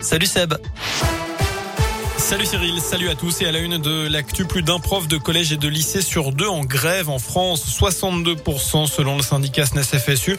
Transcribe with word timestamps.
Salut 0.00 0.28
Seb. 0.28 0.52
Salut 2.24 2.46
Cyril, 2.46 2.80
salut 2.80 3.10
à 3.10 3.14
tous 3.14 3.42
et 3.42 3.46
à 3.46 3.52
la 3.52 3.58
une 3.58 3.76
de 3.76 4.08
l'actu, 4.08 4.46
plus 4.46 4.62
d'un 4.62 4.78
prof 4.78 5.06
de 5.08 5.18
collège 5.18 5.52
et 5.52 5.58
de 5.58 5.68
lycée 5.68 6.00
sur 6.00 6.32
deux 6.32 6.48
en 6.48 6.64
grève 6.64 7.10
en 7.10 7.18
France, 7.18 7.78
62% 7.78 8.86
selon 8.86 9.18
le 9.18 9.22
syndicat 9.22 9.66
SNES-FSU. 9.66 10.38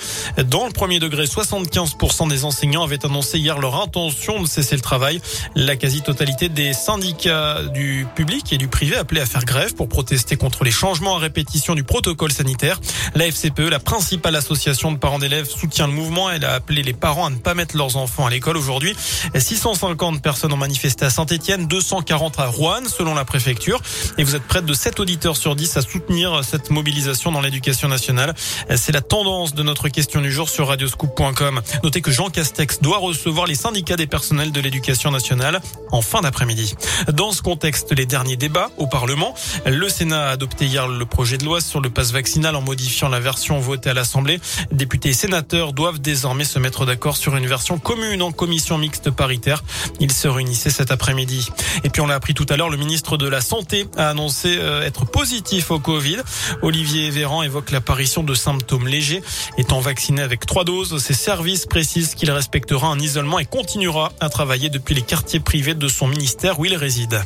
Dans 0.50 0.66
le 0.66 0.72
premier 0.72 0.98
degré, 0.98 1.26
75% 1.26 2.28
des 2.28 2.44
enseignants 2.44 2.82
avaient 2.82 3.06
annoncé 3.06 3.38
hier 3.38 3.60
leur 3.60 3.80
intention 3.80 4.42
de 4.42 4.48
cesser 4.48 4.76
le 4.76 4.82
travail. 4.82 5.22
La 5.54 5.76
quasi-totalité 5.76 6.50
des 6.50 6.74
syndicats 6.74 7.62
du 7.72 8.08
public 8.16 8.52
et 8.52 8.58
du 8.58 8.68
privé 8.68 8.96
appelaient 8.96 9.22
à 9.22 9.28
faire 9.28 9.46
grève 9.46 9.76
pour 9.76 9.88
protester 9.88 10.38
contre 10.38 10.64
les 10.64 10.72
changements 10.72 11.18
à 11.18 11.20
répétition 11.20 11.76
du 11.76 11.84
protocole 11.84 12.32
sanitaire. 12.32 12.82
La 13.14 13.28
FCPE, 13.28 13.70
la 13.70 13.80
principale 13.80 14.36
association 14.36 14.92
de 14.92 14.98
parents 14.98 15.20
d'élèves, 15.20 15.48
soutient 15.48 15.86
le 15.86 15.94
mouvement. 15.94 16.32
Elle 16.32 16.46
a 16.46 16.54
appelé 16.54 16.82
les 16.82 16.94
parents 16.94 17.28
à 17.28 17.30
ne 17.30 17.38
pas 17.38 17.54
mettre 17.54 17.78
leurs 17.78 17.96
enfants 17.96 18.26
à 18.26 18.32
l'école 18.32 18.58
aujourd'hui. 18.58 18.96
650 19.36 20.24
personnes 20.24 20.52
ont 20.52 20.58
manifesté 20.58 21.06
à 21.06 21.12
Saint-Etienne, 21.12 21.68
240 21.76 22.40
à 22.40 22.46
Rouen 22.46 22.84
selon 22.88 23.14
la 23.14 23.26
préfecture. 23.26 23.82
Et 24.18 24.24
vous 24.24 24.38
êtes 24.38 24.44
près 24.44 24.62
de 24.62 24.74
7 24.74 25.02
auditeurs 25.02 25.36
sur 25.36 25.58
10 25.58 25.76
à 25.76 25.82
soutenir 25.82 26.42
cette 26.42 26.70
mobilisation 26.70 27.34
dans 27.34 27.42
l'éducation 27.42 27.90
nationale. 27.90 28.34
C'est 28.78 28.94
la 28.94 29.02
tendance 29.02 29.54
de 29.54 29.62
notre 29.62 29.90
question 29.90 30.22
du 30.22 30.32
jour 30.32 30.48
sur 30.48 30.70
radioscoop.com. 30.70 31.62
Notez 31.84 32.00
que 32.00 32.12
Jean 32.12 32.30
Castex 32.30 32.80
doit 32.80 33.00
recevoir 33.00 33.46
les 33.46 33.56
syndicats 33.56 33.98
des 33.98 34.08
personnels 34.08 34.54
de 34.54 34.62
l'éducation 34.62 35.12
nationale 35.12 35.60
en 35.92 36.02
fin 36.02 36.22
d'après-midi. 36.22 36.76
Dans 37.12 37.34
ce 37.34 37.42
contexte, 37.42 37.92
les 37.92 38.06
derniers 38.06 38.38
débats 38.38 38.70
au 38.78 38.88
Parlement. 38.88 39.36
Le 39.66 39.90
Sénat 39.90 40.30
a 40.30 40.32
adopté 40.32 40.68
hier 40.68 40.88
le 40.88 41.06
projet 41.06 41.38
de 41.38 41.44
loi 41.44 41.60
sur 41.60 41.82
le 41.82 41.90
passe 41.90 42.14
vaccinal 42.14 42.56
en 42.56 42.62
modifiant 42.62 43.10
la 43.10 43.20
version 43.20 43.60
votée 43.60 43.90
à 43.90 43.94
l'Assemblée. 43.94 44.40
Députés 44.72 45.10
et 45.10 45.14
sénateurs 45.14 45.74
doivent 45.74 46.00
désormais 46.00 46.46
se 46.46 46.58
mettre 46.58 46.86
d'accord 46.86 47.18
sur 47.18 47.36
une 47.36 47.48
version 47.48 47.80
commune 47.80 48.22
en 48.22 48.32
commission 48.32 48.78
mixte 48.78 49.10
paritaire. 49.12 49.62
Ils 50.00 50.14
se 50.14 50.30
réunissaient 50.30 50.70
cet 50.70 50.92
après-midi. 50.92 51.50
Et 51.84 51.90
puis 51.90 52.02
on 52.02 52.08
l'a 52.08 52.16
appris 52.16 52.34
tout 52.34 52.46
à 52.50 52.58
l'heure, 52.58 52.70
le 52.70 52.78
ministre 52.78 53.18
de 53.18 53.28
la 53.28 53.42
Santé 53.42 53.86
a 53.98 54.10
annoncé 54.10 54.58
euh, 54.58 54.82
être 54.82 55.06
positif 55.06 55.72
au 55.72 55.80
Covid. 55.80 56.18
Olivier 56.62 57.10
Véran 57.10 57.44
évoque 57.44 57.72
l'apparition 57.72 58.24
de 58.24 58.34
symptômes 58.34 58.88
légers. 58.88 59.24
Étant 59.58 59.80
vacciné 59.80 60.22
avec 60.22 60.46
trois 60.46 60.64
doses, 60.64 60.98
ses 61.02 61.14
services 61.14 61.66
précisent 61.66 62.16
qu'il 62.16 62.32
respectera 62.32 62.88
un 62.88 63.00
isolement 63.00 63.40
et 63.40 63.46
continuera 63.46 64.12
à 64.20 64.30
travailler 64.30 64.70
depuis 64.70 64.96
les 64.96 65.02
quartiers 65.02 65.40
privés 65.40 65.74
de 65.74 65.88
son 65.88 66.08
ministère 66.08 66.60
où 66.60 66.66
il 66.66 66.76
réside. 66.76 67.22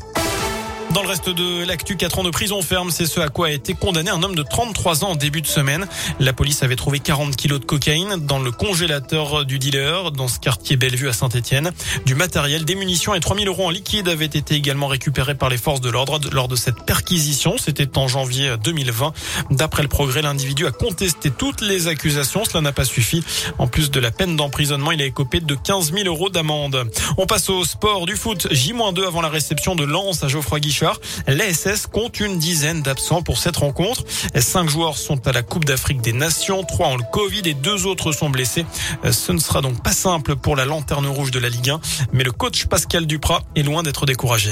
Dans 0.93 1.03
le 1.03 1.07
reste 1.07 1.29
de 1.29 1.63
l'actu, 1.65 1.97
4 1.97 2.17
ans 2.17 2.23
de 2.23 2.31
prison 2.31 2.63
ferme, 2.63 2.89
c'est 2.89 3.05
ce 3.05 3.19
à 3.19 3.29
quoi 3.29 3.47
a 3.47 3.51
été 3.51 3.75
condamné 3.75 4.09
un 4.09 4.23
homme 4.23 4.33
de 4.33 4.41
33 4.41 5.03
ans 5.03 5.09
en 5.09 5.15
début 5.15 5.41
de 5.41 5.47
semaine. 5.47 5.87
La 6.19 6.33
police 6.33 6.63
avait 6.63 6.75
trouvé 6.75 6.99
40 6.99 7.35
kilos 7.35 7.59
de 7.59 7.65
cocaïne 7.65 8.15
dans 8.15 8.39
le 8.39 8.51
congélateur 8.51 9.45
du 9.45 9.59
dealer 9.59 10.11
dans 10.11 10.27
ce 10.27 10.39
quartier 10.39 10.77
Bellevue 10.77 11.07
à 11.07 11.13
Saint-Etienne. 11.13 11.71
Du 12.07 12.15
matériel, 12.15 12.65
des 12.65 12.73
munitions 12.73 13.13
et 13.13 13.19
3000 13.19 13.47
euros 13.47 13.67
en 13.67 13.69
liquide 13.69 14.07
avaient 14.07 14.25
été 14.25 14.55
également 14.55 14.87
récupérés 14.87 15.35
par 15.35 15.49
les 15.49 15.57
forces 15.57 15.79
de 15.79 15.91
l'ordre 15.91 16.19
lors 16.31 16.47
de 16.47 16.55
cette 16.55 16.83
perquisition. 16.87 17.55
C'était 17.59 17.95
en 17.95 18.07
janvier 18.07 18.55
2020. 18.63 19.13
D'après 19.51 19.83
le 19.83 19.89
progrès, 19.89 20.23
l'individu 20.23 20.65
a 20.65 20.71
contesté 20.71 21.29
toutes 21.29 21.61
les 21.61 21.87
accusations. 21.87 22.45
Cela 22.45 22.61
n'a 22.61 22.71
pas 22.71 22.85
suffi. 22.85 23.23
En 23.59 23.67
plus 23.67 23.91
de 23.91 23.99
la 23.99 24.09
peine 24.09 24.35
d'emprisonnement, 24.35 24.91
il 24.91 25.03
a 25.03 25.05
écopé 25.05 25.39
de 25.39 25.53
15 25.53 25.93
000 25.93 26.07
euros 26.07 26.29
d'amende. 26.29 26.89
On 27.19 27.27
passe 27.27 27.47
au 27.49 27.63
sport 27.63 28.07
du 28.07 28.15
foot. 28.15 28.47
J-2 28.49 29.05
avant 29.05 29.21
la 29.21 29.29
réception 29.29 29.75
de 29.75 29.83
Lens 29.83 30.23
à 30.23 30.27
Geoffroy 30.27 30.59
Guichard. 30.59 30.78
L'ASS 31.27 31.87
compte 31.87 32.19
une 32.19 32.39
dizaine 32.39 32.81
d'absents 32.81 33.21
pour 33.21 33.37
cette 33.37 33.57
rencontre. 33.57 34.03
Cinq 34.35 34.69
joueurs 34.69 34.97
sont 34.97 35.27
à 35.27 35.31
la 35.31 35.41
Coupe 35.41 35.65
d'Afrique 35.65 36.01
des 36.01 36.13
Nations, 36.13 36.63
trois 36.63 36.87
ont 36.89 36.97
le 36.97 37.03
Covid 37.11 37.41
et 37.45 37.53
deux 37.53 37.85
autres 37.85 38.11
sont 38.11 38.29
blessés. 38.29 38.65
Ce 39.09 39.31
ne 39.31 39.39
sera 39.39 39.61
donc 39.61 39.83
pas 39.83 39.91
simple 39.91 40.35
pour 40.35 40.55
la 40.55 40.65
lanterne 40.65 41.07
rouge 41.07 41.31
de 41.31 41.39
la 41.39 41.49
Ligue 41.49 41.69
1, 41.69 41.81
mais 42.13 42.23
le 42.23 42.31
coach 42.31 42.65
Pascal 42.65 43.05
Duprat 43.05 43.41
est 43.55 43.63
loin 43.63 43.83
d'être 43.83 44.05
découragé. 44.05 44.51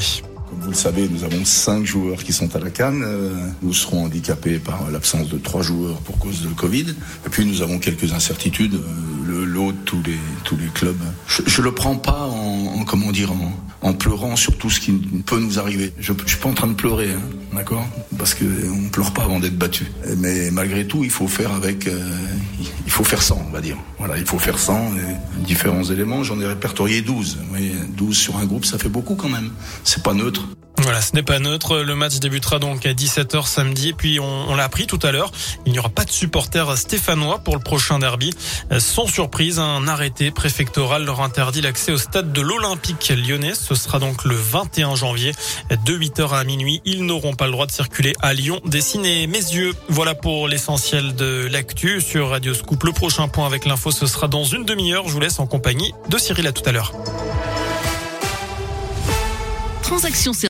Comme 0.49 0.59
vous 0.61 0.69
le 0.69 0.75
savez, 0.75 1.09
nous 1.09 1.23
avons 1.23 1.43
cinq 1.43 1.85
joueurs 1.85 2.23
qui 2.23 2.33
sont 2.33 2.55
à 2.55 2.59
la 2.59 2.69
canne. 2.69 3.05
Nous 3.61 3.73
serons 3.73 4.05
handicapés 4.05 4.59
par 4.59 4.89
l'absence 4.91 5.29
de 5.29 5.37
trois 5.37 5.61
joueurs 5.61 5.97
pour 5.97 6.17
cause 6.17 6.41
de 6.41 6.49
Covid. 6.49 6.95
Et 7.25 7.29
puis 7.29 7.45
nous 7.45 7.61
avons 7.61 7.79
quelques 7.79 8.13
incertitudes. 8.13 8.79
Le 9.25 9.43
lot 9.43 9.73
de 9.73 9.77
tous 9.83 10.01
les 10.05 10.17
tous 10.45 10.55
les 10.55 10.67
clubs. 10.67 10.95
Je, 11.27 11.41
je 11.45 11.61
le 11.61 11.73
prends 11.73 11.97
pas 11.97 12.27
en, 12.27 12.79
en 12.79 12.85
comment 12.85 13.11
dire 13.11 13.33
en, 13.81 13.93
pleurant 13.93 14.35
sur 14.37 14.57
tout 14.57 14.69
ce 14.69 14.79
qui 14.79 14.93
peut 15.25 15.39
nous 15.39 15.59
arriver. 15.59 15.91
Je, 15.99 16.13
je 16.25 16.29
suis 16.29 16.37
pas 16.37 16.49
en 16.49 16.53
train 16.53 16.67
de 16.67 16.73
pleurer, 16.73 17.11
hein, 17.11 17.21
d'accord? 17.53 17.85
Parce 18.17 18.33
que 18.33 18.45
on 18.69 18.89
pleure 18.89 19.11
pas 19.11 19.23
avant 19.23 19.39
d'être 19.39 19.57
battu. 19.57 19.85
Mais 20.17 20.49
malgré 20.51 20.87
tout, 20.87 21.03
il 21.03 21.09
faut 21.09 21.27
faire 21.27 21.51
avec. 21.53 21.87
Euh, 21.87 22.09
il 22.87 22.91
faut 22.91 23.03
faire 23.03 23.21
sans, 23.21 23.43
on 23.45 23.51
va 23.51 23.59
dire. 23.59 23.75
Voilà, 23.99 24.17
il 24.17 24.25
faut 24.25 24.39
faire 24.39 24.57
sans 24.57 24.93
les 24.93 25.43
différents 25.43 25.83
éléments. 25.83 26.23
J'en 26.23 26.39
ai 26.39 26.47
répertorié 26.47 27.01
12. 27.01 27.37
Oui, 27.51 27.73
12 27.89 28.17
sur 28.17 28.37
un 28.37 28.45
groupe, 28.45 28.63
ça 28.63 28.77
fait 28.77 28.87
beaucoup 28.87 29.15
quand 29.15 29.27
même. 29.27 29.51
C'est 29.83 30.01
pas 30.01 30.13
neutre. 30.13 30.47
Voilà, 30.87 31.01
ce 31.01 31.13
n'est 31.15 31.21
pas 31.21 31.39
neutre. 31.39 31.79
Le 31.79 31.95
match 31.95 32.19
débutera 32.19 32.59
donc 32.59 32.85
à 32.85 32.93
17h 32.93 33.45
samedi. 33.45 33.91
Puis 33.91 34.21
on, 34.21 34.55
l'a 34.55 34.63
appris 34.63 34.87
tout 34.87 34.99
à 35.03 35.11
l'heure, 35.11 35.31
il 35.65 35.73
n'y 35.73 35.79
aura 35.79 35.89
pas 35.89 36.05
de 36.05 36.09
supporters 36.09 36.77
stéphanois 36.77 37.39
pour 37.39 37.57
le 37.57 37.61
prochain 37.61 37.99
derby. 37.99 38.33
Sans 38.79 39.05
surprise, 39.05 39.59
un 39.59 39.85
arrêté 39.89 40.31
préfectoral 40.31 41.03
leur 41.03 41.19
interdit 41.19 41.59
l'accès 41.59 41.91
au 41.91 41.97
stade 41.97 42.31
de 42.31 42.39
l'Olympique 42.39 43.09
lyonnais. 43.09 43.53
Ce 43.53 43.75
sera 43.75 43.99
donc 43.99 44.23
le 44.23 44.35
21 44.35 44.95
janvier 44.95 45.33
de 45.71 45.93
8h 45.93 46.33
à 46.33 46.45
minuit. 46.45 46.81
Ils 46.85 47.05
n'auront 47.05 47.35
pas 47.35 47.47
le 47.47 47.51
droit 47.51 47.65
de 47.65 47.71
circuler 47.71 48.13
à 48.21 48.33
Lyon. 48.33 48.61
Dessiner 48.63 49.27
mes 49.27 49.39
yeux. 49.39 49.73
Voilà 49.89 50.15
pour 50.15 50.47
l'essentiel 50.47 51.15
de 51.15 51.49
l'actu 51.51 51.99
sur 51.99 52.29
Radio 52.29 52.53
Scoop. 52.53 52.81
Le 52.85 52.93
prochain 52.93 53.27
point 53.27 53.45
avec 53.45 53.65
l'info, 53.65 53.91
ce 53.91 54.07
sera 54.07 54.29
dans 54.29 54.45
une 54.45 54.63
demi-heure. 54.63 55.05
Je 55.05 55.11
vous 55.11 55.19
laisse 55.19 55.39
en 55.39 55.47
compagnie 55.47 55.91
de 56.07 56.17
Cyril 56.17 56.47
à 56.47 56.53
tout 56.53 56.63
à 56.65 56.71
l'heure. 56.71 56.93
Transaction 59.87 60.33